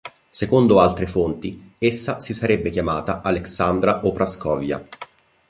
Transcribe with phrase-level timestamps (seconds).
[0.29, 4.83] Secondo altre fonti essa si sarebbe chiamata Aleksandra o Praskov'ja.